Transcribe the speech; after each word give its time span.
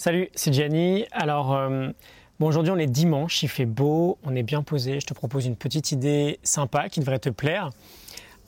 Salut, 0.00 0.30
c'est 0.34 0.50
Gianni. 0.50 1.04
Alors, 1.12 1.54
euh, 1.54 1.90
bon, 2.38 2.46
aujourd'hui 2.46 2.72
on 2.72 2.78
est 2.78 2.86
dimanche, 2.86 3.42
il 3.42 3.50
fait 3.50 3.66
beau, 3.66 4.16
on 4.24 4.34
est 4.34 4.42
bien 4.42 4.62
posé. 4.62 4.98
Je 4.98 5.04
te 5.04 5.12
propose 5.12 5.44
une 5.44 5.56
petite 5.56 5.92
idée 5.92 6.40
sympa 6.42 6.88
qui 6.88 7.00
devrait 7.00 7.18
te 7.18 7.28
plaire 7.28 7.68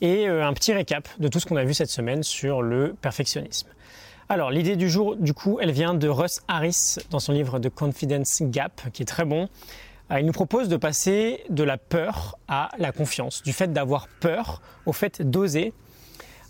et 0.01 0.27
euh, 0.27 0.47
un 0.47 0.53
petit 0.53 0.73
récap 0.73 1.07
de 1.19 1.27
tout 1.27 1.39
ce 1.39 1.45
qu'on 1.45 1.55
a 1.55 1.63
vu 1.63 1.75
cette 1.75 1.91
semaine 1.91 2.23
sur 2.23 2.63
le 2.63 2.95
perfectionnisme. 2.99 3.67
Alors, 4.29 4.49
l'idée 4.49 4.75
du 4.75 4.89
jour, 4.89 5.15
du 5.15 5.35
coup, 5.35 5.59
elle 5.61 5.71
vient 5.71 5.93
de 5.93 6.07
Russ 6.07 6.41
Harris 6.47 6.95
dans 7.11 7.19
son 7.19 7.33
livre 7.33 7.59
The 7.59 7.69
Confidence 7.69 8.41
Gap, 8.41 8.89
qui 8.91 9.03
est 9.03 9.05
très 9.05 9.23
bon. 9.23 9.47
Euh, 10.09 10.19
il 10.19 10.25
nous 10.25 10.33
propose 10.33 10.69
de 10.69 10.77
passer 10.77 11.43
de 11.51 11.63
la 11.63 11.77
peur 11.77 12.35
à 12.47 12.71
la 12.79 12.91
confiance, 12.91 13.43
du 13.43 13.53
fait 13.53 13.71
d'avoir 13.71 14.07
peur 14.21 14.59
au 14.87 14.91
fait 14.91 15.21
d'oser, 15.21 15.71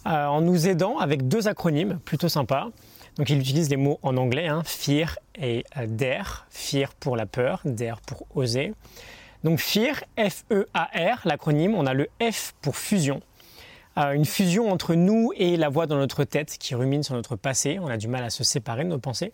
en 0.06 0.40
nous 0.40 0.68
aidant 0.68 0.98
avec 0.98 1.28
deux 1.28 1.50
acronymes 1.50 2.00
plutôt 2.06 2.30
sympas. 2.30 2.70
Donc 3.18 3.30
il 3.30 3.39
utilise 3.39 3.70
les 3.70 3.77
mots 3.77 4.00
en 4.02 4.18
anglais, 4.18 4.48
hein, 4.48 4.64
fear 4.66 5.20
et 5.36 5.66
euh, 5.77 5.86
dare. 5.88 6.48
Fear 6.50 6.93
pour 6.96 7.15
la 7.15 7.25
peur, 7.25 7.61
dare 7.65 8.01
pour 8.01 8.25
oser. 8.36 8.74
Donc 9.43 9.60
fear, 9.60 10.04
F-E-A-R, 10.18 11.21
l'acronyme, 11.25 11.75
on 11.75 11.86
a 11.86 11.93
le 11.93 12.10
F 12.21 12.54
pour 12.61 12.75
fusion. 12.75 13.21
Euh, 13.97 14.14
une 14.14 14.25
fusion 14.25 14.71
entre 14.71 14.96
nous 14.96 15.32
et 15.36 15.57
la 15.57 15.69
voix 15.69 15.86
dans 15.86 15.97
notre 15.97 16.24
tête 16.24 16.57
qui 16.57 16.74
rumine 16.74 17.04
sur 17.04 17.14
notre 17.14 17.36
passé. 17.36 17.78
On 17.79 17.88
a 17.88 17.97
du 17.97 18.07
mal 18.07 18.24
à 18.24 18.29
se 18.29 18.43
séparer 18.43 18.83
de 18.83 18.89
nos 18.89 19.00
pensées. 19.00 19.32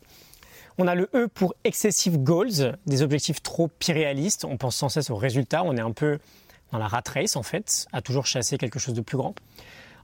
On 0.78 0.88
a 0.88 0.96
le 0.96 1.10
E 1.14 1.28
pour 1.28 1.56
excessive 1.64 2.18
goals, 2.18 2.78
des 2.86 3.02
objectifs 3.02 3.42
trop 3.42 3.70
irréalistes. 3.88 4.46
On 4.46 4.58
pense 4.58 4.76
sans 4.76 4.90
cesse 4.90 5.10
aux 5.10 5.16
résultats. 5.16 5.64
On 5.64 5.78
est 5.78 5.82
un 5.82 5.92
peu 5.92 6.20
dans 6.72 6.78
la 6.78 6.88
rat 6.88 7.04
race 7.14 7.36
en 7.36 7.44
fait, 7.44 7.88
à 7.94 8.02
toujours 8.02 8.26
chasser 8.26 8.58
quelque 8.58 8.80
chose 8.80 8.94
de 8.94 9.02
plus 9.02 9.18
grand. 9.18 9.36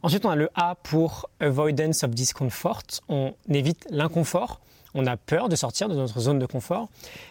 Ensuite, 0.05 0.23
on 0.23 0.29
a 0.29 0.35
le 0.35 0.51
A 0.53 0.75
pour 0.75 1.31
avoidance 1.39 2.03
of 2.03 2.11
discomfort. 2.11 2.83
On 3.09 3.33
évite 3.49 3.87
l'inconfort. 3.89 4.59
On 4.93 5.07
a 5.07 5.17
peur 5.17 5.49
de 5.49 5.55
sortir 5.55 5.89
de 5.89 5.95
notre 5.95 6.19
zone 6.19 6.37
de 6.37 6.45
confort. 6.45 6.89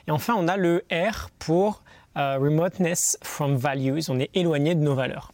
Et 0.09 0.11
enfin, 0.11 0.35
on 0.37 0.49
a 0.49 0.57
le 0.57 0.83
R 0.91 1.31
pour 1.39 1.85
euh, 2.17 2.37
remoteness 2.37 3.17
from 3.23 3.55
values. 3.55 4.03
On 4.09 4.19
est 4.19 4.29
éloigné 4.35 4.75
de 4.75 4.81
nos 4.81 4.97
valeurs. 4.97 5.31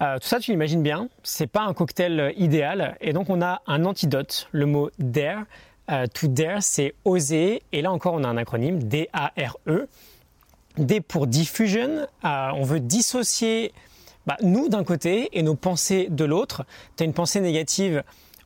Euh, 0.00 0.18
tout 0.18 0.26
ça, 0.26 0.40
tu 0.40 0.50
l'imagines 0.50 0.82
bien, 0.82 1.08
c'est 1.22 1.46
pas 1.46 1.62
un 1.62 1.74
cocktail 1.74 2.34
idéal. 2.36 2.96
Et 3.00 3.12
donc, 3.12 3.30
on 3.30 3.40
a 3.40 3.62
un 3.68 3.84
antidote, 3.84 4.48
le 4.50 4.66
mot 4.66 4.90
dare. 4.98 5.44
Euh, 5.92 6.08
to 6.12 6.26
dare, 6.26 6.60
c'est 6.60 6.96
oser. 7.04 7.62
Et 7.70 7.82
là 7.82 7.92
encore, 7.92 8.14
on 8.14 8.24
a 8.24 8.28
un 8.28 8.36
acronyme, 8.36 8.82
D-A-R-E. 8.82 9.86
D 10.76 11.00
pour 11.00 11.28
diffusion. 11.28 12.08
on 12.24 12.64
veut 12.64 12.80
dissocier 12.80 13.72
bah, 14.26 14.36
nous 14.42 14.68
d'un 14.68 14.84
côté 14.84 15.28
et 15.32 15.42
nos 15.42 15.54
pensées 15.54 16.08
de 16.10 16.24
l'autre. 16.24 16.64
Tu 16.96 17.02
as 17.02 17.06
une 17.06 17.12
pensée 17.12 17.40
négative, 17.40 18.02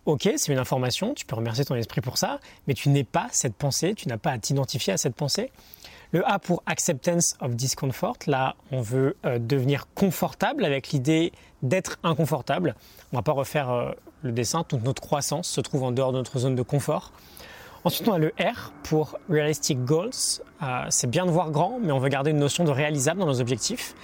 ok, 0.07 0.31
c'est 0.37 0.53
une 0.53 0.59
information, 0.59 1.15
tu 1.15 1.27
peux 1.27 1.37
remercier 1.37 1.65
ton 1.65 1.75
esprit 1.75 2.01
pour 2.01 2.19
ça, 2.19 2.41
mais 2.67 2.75
tu 2.75 2.89
n'es 2.89 3.05
pas 3.05 3.29
cette 3.33 3.55
pensée, 3.55 3.95
tu 3.95 4.09
n'as 4.09 4.19
pas 4.19 4.31
à 4.31 4.39
t'identifier 4.39 4.93
à 4.93 4.97
cette 4.97 5.15
pensée. 5.15 5.51
Le 6.13 6.27
A 6.27 6.39
pour 6.39 6.63
acceptance 6.67 7.37
of 7.41 7.57
discomfort, 7.57 8.17
là 8.27 8.55
on 8.71 8.81
veut 8.81 9.17
euh, 9.27 9.39
devenir 9.39 9.89
confortable 9.95 10.65
avec 10.65 10.91
l'idée 10.91 11.33
d'être 11.63 11.99
inconfortable. 12.05 12.77
On 13.13 13.17
va 13.17 13.23
pas 13.23 13.33
refaire 13.33 13.71
euh, 13.71 13.91
le 14.23 14.33
dessin, 14.33 14.63
toute 14.63 14.85
notre 14.85 15.03
croissance 15.03 15.49
se 15.49 15.61
trouve 15.61 15.83
en 15.83 15.93
dehors 15.93 16.13
de 16.13 16.19
notre 16.19 16.39
zone 16.39 16.55
de 16.55 16.63
confort. 16.63 17.13
Ensuite, 17.85 18.09
on 18.09 18.15
a 18.15 18.19
le 18.19 18.33
R 18.41 18.73
pour 18.83 19.17
Realistic 19.29 19.85
Goals. 19.85 20.11
Euh, 20.61 20.87
c'est 20.91 21.09
bien 21.09 21.25
de 21.25 21.31
voir 21.31 21.53
grand, 21.53 21.79
mais 21.81 21.93
on 21.93 22.01
veut 22.01 22.09
garder 22.09 22.33
une 22.33 22.39
notion 22.39 22.65
de 22.65 22.71
réalisable 22.73 23.21
dans 23.21 23.27
nos 23.27 23.41
objectifs. 23.41 23.95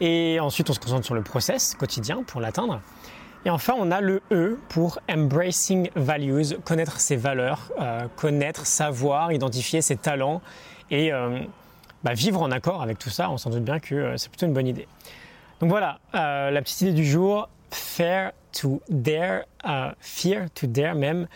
Et 0.00 0.40
ensuite, 0.40 0.70
on 0.70 0.72
se 0.72 0.80
concentre 0.80 1.04
sur 1.04 1.14
le 1.14 1.22
process 1.22 1.74
quotidien 1.74 2.22
pour 2.26 2.40
l'atteindre. 2.40 2.80
Et 3.44 3.50
enfin, 3.50 3.74
on 3.78 3.90
a 3.90 4.00
le 4.00 4.20
E 4.30 4.58
pour 4.68 4.98
embracing 5.10 5.90
values, 5.94 6.56
connaître 6.64 7.00
ses 7.00 7.16
valeurs, 7.16 7.72
euh, 7.80 8.06
connaître, 8.16 8.66
savoir, 8.66 9.32
identifier 9.32 9.80
ses 9.80 9.96
talents 9.96 10.42
et 10.90 11.10
euh, 11.12 11.40
bah, 12.04 12.12
vivre 12.12 12.42
en 12.42 12.50
accord 12.50 12.82
avec 12.82 12.98
tout 12.98 13.08
ça. 13.08 13.30
On 13.30 13.38
s'en 13.38 13.48
doute 13.50 13.64
bien 13.64 13.78
que 13.78 13.94
euh, 13.94 14.16
c'est 14.18 14.28
plutôt 14.28 14.46
une 14.46 14.52
bonne 14.52 14.66
idée. 14.66 14.86
Donc 15.60 15.70
voilà, 15.70 16.00
la 16.14 16.62
petite 16.62 16.80
idée 16.80 16.92
du 16.92 17.04
jour, 17.04 17.50
faire 17.70 18.32
to 18.50 18.80
dare, 18.88 19.42
fear 20.00 20.46
to 20.54 20.66
dare 20.66 20.94
même. 20.94 21.28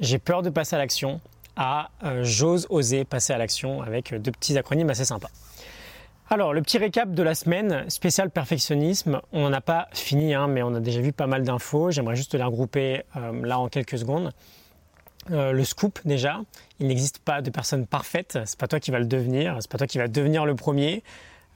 J'ai 0.00 0.18
peur 0.18 0.42
de 0.42 0.50
passer 0.50 0.74
à 0.74 0.80
l'action 0.80 1.20
à 1.54 1.90
j'ose 2.22 2.66
oser 2.68 3.04
passer 3.04 3.32
à 3.32 3.38
l'action 3.38 3.80
avec 3.80 4.12
deux 4.12 4.32
petits 4.32 4.58
acronymes 4.58 4.90
assez 4.90 5.04
sympas. 5.04 5.30
Alors, 6.32 6.54
le 6.54 6.62
petit 6.62 6.78
récap 6.78 7.12
de 7.12 7.22
la 7.22 7.34
semaine, 7.34 7.84
spécial 7.90 8.30
perfectionnisme. 8.30 9.20
On 9.34 9.42
n'en 9.42 9.52
a 9.52 9.60
pas 9.60 9.88
fini, 9.92 10.32
hein, 10.32 10.46
mais 10.46 10.62
on 10.62 10.74
a 10.74 10.80
déjà 10.80 11.02
vu 11.02 11.12
pas 11.12 11.26
mal 11.26 11.42
d'infos. 11.42 11.90
J'aimerais 11.90 12.16
juste 12.16 12.32
les 12.32 12.42
regrouper 12.42 13.02
euh, 13.18 13.44
là 13.44 13.58
en 13.58 13.68
quelques 13.68 13.98
secondes. 13.98 14.32
Euh, 15.30 15.52
le 15.52 15.62
scoop 15.62 16.00
déjà, 16.06 16.40
il 16.80 16.86
n'existe 16.86 17.18
pas 17.18 17.42
de 17.42 17.50
personne 17.50 17.86
parfaite. 17.86 18.38
C'est 18.46 18.58
pas 18.58 18.66
toi 18.66 18.80
qui 18.80 18.90
va 18.90 18.98
le 18.98 19.04
devenir. 19.04 19.58
C'est 19.60 19.70
pas 19.70 19.76
toi 19.76 19.86
qui 19.86 19.98
va 19.98 20.08
devenir 20.08 20.46
le 20.46 20.54
premier. 20.54 21.02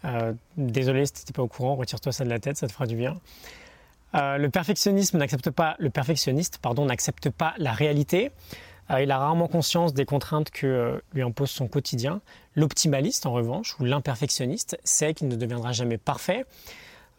Euh, 0.05 0.35
désolé 0.59 1.07
si 1.07 1.15
tu 1.15 1.21
n'étais 1.21 1.33
pas 1.33 1.43
au 1.43 1.49
courant. 1.49 1.75
Retire-toi 1.77 2.13
ça 2.13 2.25
de 2.25 2.29
la 2.29 2.39
tête, 2.39 2.59
ça 2.59 2.67
te 2.67 2.73
fera 2.73 2.85
du 2.85 2.97
bien. 2.97 3.15
le 4.13 4.49
perfectionnisme 4.49 5.17
n'accepte 5.17 5.49
pas, 5.49 5.77
le 5.79 5.89
perfectionniste, 5.89 6.59
pardon, 6.59 6.85
n'accepte 6.85 7.31
pas 7.31 7.55
la 7.57 7.73
réalité. 7.73 8.31
Euh, 8.91 9.03
il 9.03 9.11
a 9.11 9.19
rarement 9.19 9.49
conscience 9.49 9.95
des 9.95 10.05
contraintes 10.05 10.51
que 10.51 10.67
euh, 10.67 11.01
lui 11.13 11.23
impose 11.23 11.51
son 11.51 11.69
quotidien. 11.69 12.21
L'optimaliste, 12.55 13.27
en 13.27 13.33
revanche, 13.33 13.77
ou 13.81 13.85
l'imperfectionniste, 13.85 14.79
sait 14.85 15.15
qu'il 15.15 15.29
ne 15.29 15.37
deviendra 15.37 15.73
jamais 15.73 15.99
parfait. 15.99 16.45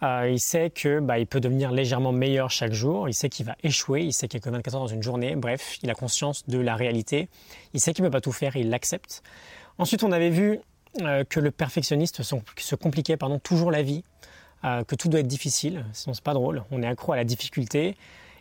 Euh, 0.03 0.29
il 0.29 0.39
sait 0.39 0.69
que 0.69 0.99
bah, 0.99 1.19
il 1.19 1.25
peut 1.25 1.39
devenir 1.39 1.71
légèrement 1.71 2.11
meilleur 2.11 2.51
chaque 2.51 2.73
jour. 2.73 3.09
Il 3.09 3.13
sait 3.13 3.29
qu'il 3.29 3.45
va 3.45 3.55
échouer. 3.63 4.03
Il 4.03 4.13
sait 4.13 4.27
qu'il 4.27 4.39
y 4.39 4.43
a 4.43 4.45
que 4.45 4.49
24 4.49 4.75
heures 4.75 4.81
dans 4.81 4.87
une 4.87 5.03
journée. 5.03 5.35
Bref, 5.35 5.77
il 5.83 5.89
a 5.89 5.95
conscience 5.95 6.47
de 6.47 6.59
la 6.59 6.75
réalité. 6.75 7.29
Il 7.73 7.81
sait 7.81 7.93
qu'il 7.93 8.03
ne 8.03 8.09
peut 8.09 8.13
pas 8.13 8.21
tout 8.21 8.31
faire 8.31 8.55
il 8.55 8.69
l'accepte. 8.69 9.23
Ensuite, 9.77 10.03
on 10.03 10.11
avait 10.11 10.29
vu 10.29 10.59
que 11.29 11.39
le 11.39 11.51
perfectionniste 11.51 12.23
se 12.23 12.75
compliquait 12.75 13.17
toujours 13.43 13.69
la 13.69 13.83
vie, 13.83 14.03
que 14.63 14.95
tout 14.95 15.09
doit 15.09 15.19
être 15.19 15.27
difficile. 15.27 15.85
Sinon, 15.93 16.15
c'est 16.15 16.23
pas 16.23 16.33
drôle. 16.33 16.63
On 16.71 16.81
est 16.81 16.87
accro 16.87 17.11
à 17.11 17.17
la 17.17 17.23
difficulté 17.23 17.95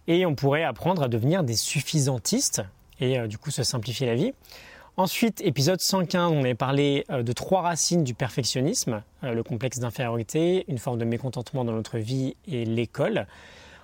et 0.07 0.25
on 0.25 0.35
pourrait 0.35 0.65
apprendre 0.65 1.03
à 1.03 1.09
devenir 1.09 1.45
des 1.45 1.57
suffisantistes 1.57 2.63
et 3.01 3.19
euh, 3.19 3.27
du 3.27 3.39
coup 3.39 3.51
se 3.51 3.63
simplifier 3.63 4.07
la 4.07 4.15
vie. 4.15 4.33
Ensuite, 4.97 5.43
épisode 5.43 5.81
115, 5.81 6.33
on 6.33 6.41
avait 6.41 6.55
parlé 6.55 7.05
euh, 7.11 7.23
de 7.23 7.33
trois 7.33 7.61
racines 7.61 8.03
du 8.03 8.15
perfectionnisme, 8.15 9.03
euh, 9.25 9.35
le 9.35 9.43
complexe 9.43 9.79
d'infériorité, 9.79 10.65
une 10.69 10.79
forme 10.79 10.99
de 10.99 11.05
mécontentement 11.05 11.65
dans 11.65 11.73
notre 11.73 11.99
vie 11.99 12.37
et 12.47 12.65
l'école. 12.65 13.27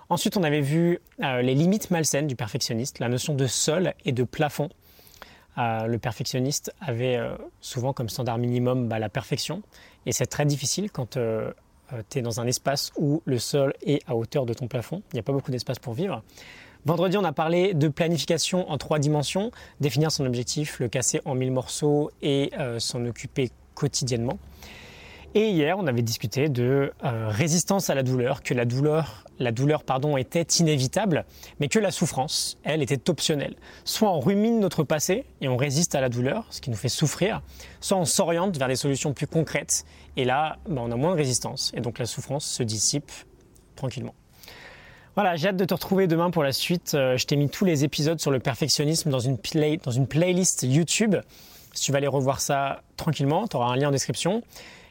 Ensuite, 0.08 0.36
on 0.36 0.42
avait 0.42 0.60
vu 0.60 0.98
les 1.18 1.54
limites 1.54 1.90
malsaines 1.90 2.26
du 2.26 2.36
perfectionniste, 2.36 2.98
la 2.98 3.08
notion 3.08 3.34
de 3.34 3.46
sol 3.46 3.94
et 4.04 4.12
de 4.12 4.24
plafond. 4.24 4.68
le 5.56 5.96
perfectionniste 5.96 6.74
avait 6.82 7.18
souvent 7.62 7.94
comme 7.94 8.10
standard 8.10 8.36
minimum 8.36 8.88
bah, 8.88 8.98
la 8.98 9.08
perfection, 9.08 9.62
et 10.04 10.12
c'est 10.12 10.26
très 10.26 10.44
difficile 10.44 10.90
quand 10.90 11.16
tu 11.16 12.18
es 12.18 12.20
dans 12.20 12.40
un 12.40 12.46
espace 12.46 12.92
où 12.98 13.22
le 13.24 13.38
sol 13.38 13.72
est 13.80 14.06
à 14.06 14.14
hauteur 14.14 14.44
de 14.44 14.52
ton 14.52 14.68
plafond. 14.68 15.02
Il 15.12 15.16
n'y 15.16 15.20
a 15.20 15.22
pas 15.22 15.32
beaucoup 15.32 15.50
d'espace 15.50 15.78
pour 15.78 15.94
vivre. 15.94 16.22
Vendredi, 16.84 17.16
on 17.16 17.22
a 17.22 17.32
parlé 17.32 17.74
de 17.74 17.86
planification 17.86 18.68
en 18.68 18.76
trois 18.76 18.98
dimensions, 18.98 19.52
définir 19.80 20.10
son 20.10 20.26
objectif, 20.26 20.80
le 20.80 20.88
casser 20.88 21.20
en 21.24 21.36
mille 21.36 21.52
morceaux 21.52 22.10
et 22.22 22.50
euh, 22.58 22.80
s'en 22.80 23.06
occuper 23.06 23.50
quotidiennement. 23.74 24.40
Et 25.34 25.48
hier, 25.48 25.78
on 25.78 25.86
avait 25.86 26.02
discuté 26.02 26.48
de 26.48 26.92
euh, 27.04 27.28
résistance 27.28 27.88
à 27.88 27.94
la 27.94 28.02
douleur, 28.02 28.42
que 28.42 28.52
la 28.52 28.64
douleur, 28.64 29.24
la 29.38 29.52
douleur 29.52 29.84
pardon, 29.84 30.16
était 30.16 30.42
inévitable, 30.42 31.24
mais 31.60 31.68
que 31.68 31.78
la 31.78 31.92
souffrance, 31.92 32.58
elle, 32.64 32.82
était 32.82 33.08
optionnelle. 33.08 33.54
Soit 33.84 34.10
on 34.10 34.18
rumine 34.18 34.58
notre 34.58 34.82
passé 34.82 35.24
et 35.40 35.46
on 35.46 35.56
résiste 35.56 35.94
à 35.94 36.00
la 36.00 36.08
douleur, 36.08 36.46
ce 36.50 36.60
qui 36.60 36.68
nous 36.68 36.76
fait 36.76 36.88
souffrir, 36.88 37.42
soit 37.80 37.96
on 37.96 38.04
s'oriente 38.04 38.58
vers 38.58 38.68
des 38.68 38.76
solutions 38.76 39.14
plus 39.14 39.28
concrètes, 39.28 39.84
et 40.16 40.24
là, 40.24 40.58
bah, 40.68 40.82
on 40.84 40.90
a 40.90 40.96
moins 40.96 41.12
de 41.12 41.18
résistance, 41.18 41.70
et 41.74 41.80
donc 41.80 42.00
la 42.00 42.06
souffrance 42.06 42.44
se 42.44 42.64
dissipe 42.64 43.10
tranquillement. 43.76 44.14
Voilà, 45.14 45.36
j'ai 45.36 45.48
hâte 45.48 45.56
de 45.56 45.64
te 45.64 45.74
retrouver 45.74 46.06
demain 46.06 46.30
pour 46.30 46.42
la 46.42 46.52
suite. 46.52 46.94
Euh, 46.94 47.18
je 47.18 47.26
t'ai 47.26 47.36
mis 47.36 47.50
tous 47.50 47.66
les 47.66 47.84
épisodes 47.84 48.18
sur 48.18 48.30
le 48.30 48.38
perfectionnisme 48.38 49.10
dans 49.10 49.18
une, 49.18 49.36
playlist 49.36 50.62
YouTube. 50.62 51.16
Si 51.74 51.84
tu 51.84 51.92
vas 51.92 51.98
aller 51.98 52.06
revoir 52.06 52.40
ça 52.40 52.82
tranquillement, 52.96 53.46
tu 53.46 53.56
auras 53.56 53.66
un 53.66 53.76
lien 53.76 53.88
en 53.88 53.92
description. 53.92 54.42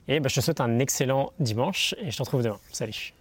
Et 0.07 0.19
bah, 0.19 0.29
je 0.29 0.35
te 0.35 0.41
souhaite 0.41 0.61
un 0.61 0.77
excellent 0.77 1.31
dimanche 1.39 1.95
et 2.03 2.11
je 2.11 2.17
te 2.17 2.21
retrouve 2.21 2.43
demain. 2.43 2.59
Salut 2.71 3.13